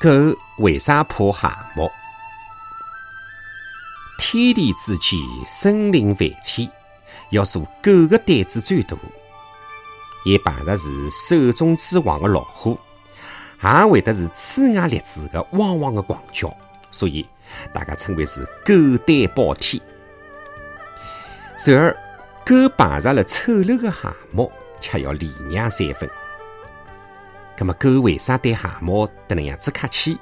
[0.00, 0.08] 狗
[0.56, 1.86] 为啥怕蛤蟆？
[4.18, 6.66] 天地之间，生灵万千，
[7.28, 8.96] 要数狗的胆子最大。
[10.24, 12.80] 也碰着是兽中之王的老虎，
[13.62, 16.50] 也会得是呲牙咧嘴的汪汪的狂叫，
[16.90, 17.28] 所以
[17.70, 18.74] 大家称为是狗
[19.06, 19.82] 胆包天。
[21.66, 21.94] 然而，
[22.46, 26.08] 狗碰着了丑陋的蛤蟆，却要礼让三分。
[27.60, 30.18] 那么，狗为啥对蛤蟆得能样子客气？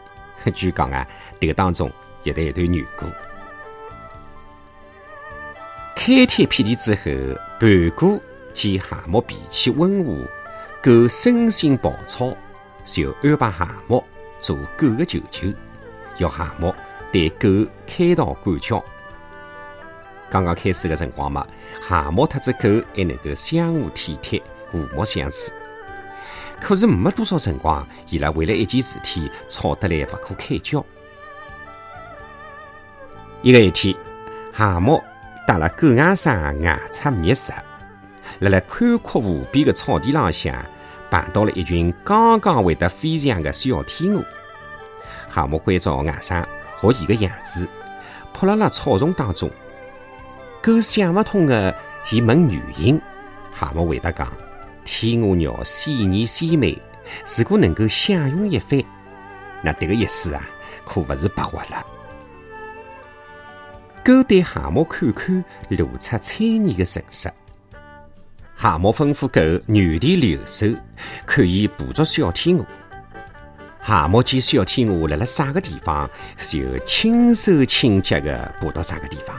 [0.56, 1.06] 据 讲啊，
[1.41, 1.88] 这个当中
[2.24, 3.06] 有一段缘故。
[5.95, 8.20] 开天辟地之后，盘古
[8.52, 10.27] 见蛤蟆脾气温和，
[10.82, 12.37] 狗生性暴躁，
[12.84, 14.02] 就安排蛤蟆
[14.41, 15.46] 做狗的舅舅，
[16.16, 16.74] 要蛤蟆
[17.12, 17.48] 对狗
[17.87, 18.84] 开导管教。
[20.29, 21.46] 刚刚开始的辰光嘛，
[21.80, 25.52] 蛤蟆特只狗还能够相互体贴、和睦相处。
[26.60, 30.84] 可是没多少辰光，伊拉为了一件事体吵得来不可开交。
[33.42, 33.95] 一个一天，
[34.52, 35.02] 蛤蟆
[35.46, 37.52] 带了狗外甥外出觅食，
[38.40, 40.54] 辣辣宽阔无边的草地浪向，
[41.10, 44.22] 碰到了一群刚刚会得飞翔的小天鹅。
[45.30, 46.45] 蛤蟆关照外甥
[46.80, 47.66] 学伊个样子，
[48.34, 49.48] 扑辣辣草丛当中。
[50.60, 51.74] 狗想不通的，
[52.10, 53.00] 伊问原因。
[53.54, 54.28] 蛤蟆回答讲。
[54.90, 56.76] 天鹅鸟鲜艳鲜美，
[57.36, 58.82] 如果能够享用一番，
[59.62, 60.48] 那迭个一世啊，
[60.86, 61.86] 可不是白活了。
[64.03, 67.31] 狗对蛤蟆看看，露出猜疑的神色。
[68.56, 70.66] 蛤蟆吩咐狗原地留守，
[71.26, 72.64] 可以捕捉小天鹅。
[73.78, 79.36] 蛤蟆见小天鹅辣辣啥个地方，就轻手轻脚的爬到啥个地方。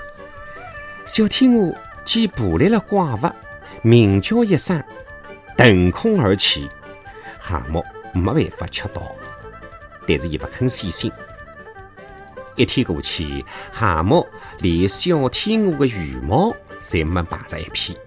[1.05, 3.20] 小天鹅见捕来了怪物，
[3.81, 4.81] 鸣叫一声。
[5.60, 6.70] 腾空而起，
[7.38, 7.83] 蛤蟆
[8.14, 9.11] 没办法吃到，
[10.08, 11.11] 但是伊不肯死心。
[12.56, 14.26] 一天过去，蛤蟆
[14.60, 18.00] 连小天鹅的羽毛侪没拔着一片，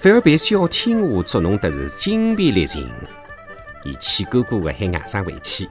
[0.00, 2.88] 反而被小天鹅捉弄得是精疲力尽。
[3.82, 5.68] 伊气鼓鼓的喊外甥回去，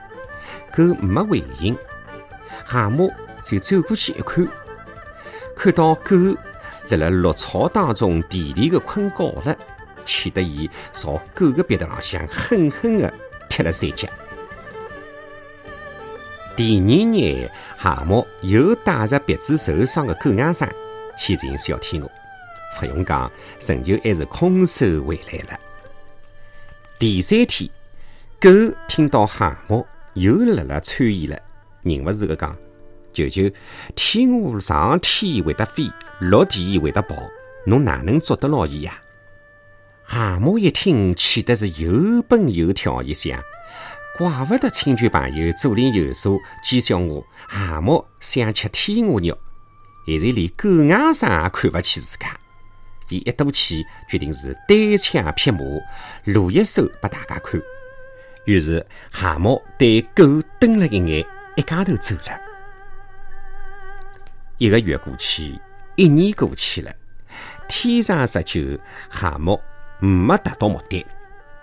[0.76, 1.78] 狗没回应。
[2.66, 3.10] 蛤蟆
[3.42, 4.46] 就走过去一看，
[5.56, 6.14] 看到狗
[6.90, 9.56] 辣辣绿草当中甜甜的困觉了。
[10.06, 13.14] 气得伊朝狗的鼻头浪向狠狠地
[13.50, 14.08] 踢了三脚。
[16.56, 20.70] 第二日，蛤蟆又带着鼻子受伤的狗外甥
[21.18, 22.10] 去寻小天鹅，
[22.80, 23.30] 不用讲，
[23.68, 25.60] 仍旧还是空手回来了。
[26.98, 27.70] 第三天，
[28.40, 28.50] 狗
[28.88, 31.38] 听到蛤蟆又辣辣催伊了，
[31.84, 32.56] 忍不住的讲
[33.12, 33.52] ：“舅舅，
[33.94, 37.18] 天鹅上天会得飞，落地会得跑，
[37.66, 38.98] 侬哪能捉得牢伊呀？”
[40.08, 43.42] 蛤蟆一听，气得是又蹦又跳，一想，
[44.18, 46.30] 怪不得亲戚朋友左邻右舍
[46.64, 49.38] 讥笑我蛤蟆想吃天鹅肉，
[50.06, 52.40] 现在连狗牙上也看不起自家。
[53.10, 55.60] 伊一赌气，决定是单枪匹马，
[56.26, 57.60] 露一手拨大家看。
[58.46, 62.40] 于是蛤蟆对狗瞪了一眼，一家头走了。
[64.60, 65.60] 一个月过去，
[65.96, 66.94] 一年过去了，
[67.68, 68.80] 天长日久，
[69.10, 69.60] 蛤蟆。
[70.06, 71.06] 没达到目的，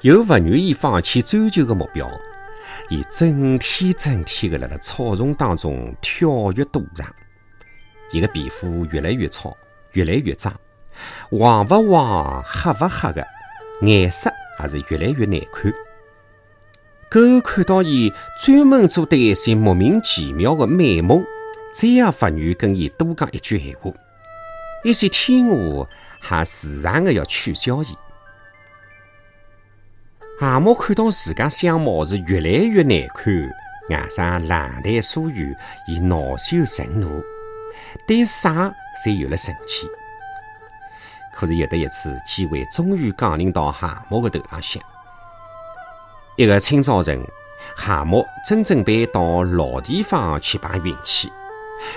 [0.00, 2.10] 又不愿意放弃追求的目标，
[2.88, 7.06] 伊整天整天的辣辣草丛当中跳跃躲藏，
[8.10, 9.56] 伊个皮肤越来越糙，
[9.92, 10.52] 越来越脏，
[11.30, 13.26] 黄不黄、黑不黑的，
[13.82, 15.72] 颜色也是越来越难看。
[17.10, 21.22] 狗看到伊专门做的一些莫名其妙的美梦，
[21.72, 23.92] 再也不愿跟伊多讲一句闲话。
[24.82, 25.88] 一些天鹅
[26.18, 27.96] 还时常的要取笑伊。
[30.42, 33.32] 蛤蟆看到自家相貌是越来越难看，
[33.90, 37.22] 外甥冷淡疏远，伊恼羞成怒，
[38.08, 38.74] 对啥
[39.04, 39.86] 侪有了生气。
[41.32, 44.82] 可是有的一次机会终于降临到蛤蟆的头浪向。
[46.34, 47.24] 一个清早晨，
[47.76, 51.30] 蛤蟆正准备到老地方去碰运气，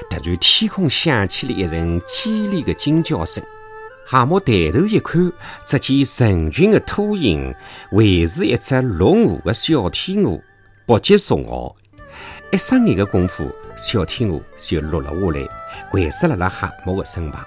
[0.07, 3.43] 突然天空响起了一阵凄厉的惊叫声。
[4.07, 5.31] 蛤蟆抬头一看，
[5.63, 7.53] 只见成群的秃鹰
[7.91, 10.39] 围住一只落伍的小天鹅，
[10.85, 11.75] 不及松傲。
[12.51, 15.47] 一眨眼的功夫，小天鹅就落了下来，
[15.89, 17.43] 跪死了辣蛤蟆的身旁。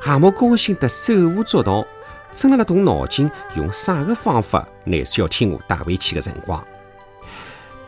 [0.00, 1.84] 蛤蟆高兴得手舞足蹈，
[2.32, 6.64] 正辣辣动脑筋用啥个方法拿小天鹅带回去的辰光，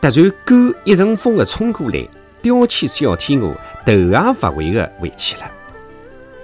[0.01, 2.05] 突然狗一阵风的冲过来，
[2.41, 5.49] 叼起小天鹅，头也不回的回去了。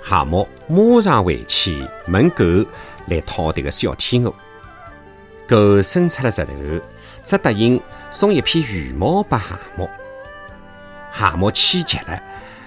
[0.02, 2.44] 蛤蟆马上回去问狗
[3.08, 4.34] 来讨这个小天鹅，
[5.48, 6.52] 狗伸出了舌头，
[7.24, 9.88] 只答应送一片羽毛给蛤蟆，
[11.12, 12.22] 蛤蟆气急了，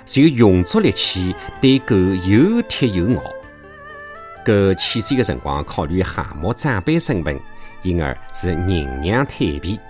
[0.07, 3.23] 就用足力气对狗又踢又咬。
[4.45, 7.39] 狗起先的辰光考虑蛤蟆长辈身份，
[7.83, 9.81] 因而是忍让退避。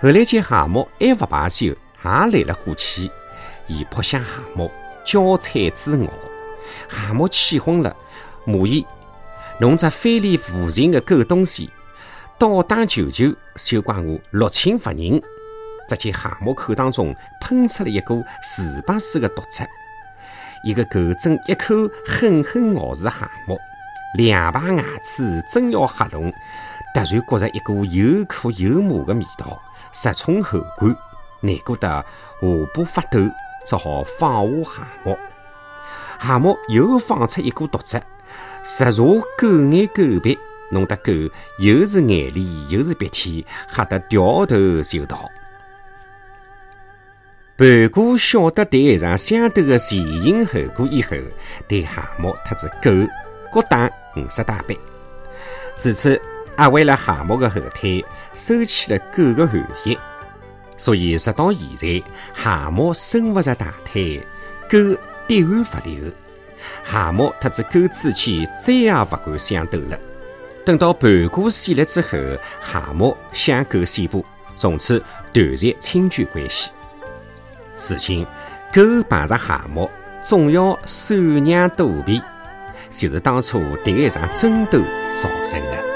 [0.00, 3.10] 后来见蛤蟆还不罢休，也来了火气，
[3.66, 4.70] 伊扑向蛤蟆，
[5.04, 6.10] 交踩之咬。
[6.88, 7.94] 蛤蟆气昏了，
[8.44, 8.86] 骂伊
[9.60, 11.70] ：“侬这非礼无情的狗东西，
[12.38, 15.20] 倒打求求，休怪我六亲不认！”
[15.88, 19.64] 只见蛤蟆口当中喷出了一股水白似的毒汁，
[20.64, 21.74] 一个狗正一口
[22.06, 23.56] 狠狠咬住蛤蟆，
[24.16, 26.32] 两排牙齿正要合拢，
[26.92, 29.62] 突然觉着一股又苦又麻的味道。
[29.92, 30.94] 直冲喉管，
[31.40, 32.04] 难过得下
[32.74, 33.18] 巴发抖，
[33.64, 35.16] 只好放下蛤蟆。
[36.18, 38.00] 蛤蟆又放出一股毒汁，
[38.64, 40.38] 直入狗眼狗鼻，
[40.70, 41.12] 弄得狗
[41.58, 45.30] 又是眼泪又是鼻涕，吓得掉头就逃。
[47.56, 51.16] 盘古晓得对一场相斗的前因后果以后，
[51.66, 52.90] 对蛤蟆特子狗
[53.52, 54.76] 各打五十大板。
[55.74, 56.20] 自此，
[56.58, 58.04] 压坏了蛤蟆的后腿。
[58.34, 59.96] 收起了狗的寒意，
[60.76, 62.02] 所以直到现在，
[62.34, 64.20] 蛤蟆伸不着大腿，
[64.70, 64.76] 狗
[65.26, 66.10] 滴汗不流。
[66.82, 69.98] 蛤蟆特子狗之间再也不敢相斗了。
[70.64, 72.18] 等到盘古死了之后，
[72.60, 74.24] 蛤蟆向狗宣布，
[74.56, 75.02] 从此
[75.32, 76.70] 断绝亲眷关系。
[77.76, 78.24] 如今，
[78.72, 79.88] 狗碰着蛤蟆，
[80.22, 82.20] 总要赡养躲避，
[82.90, 84.80] 就是当初第一场争斗
[85.10, 85.95] 造成的。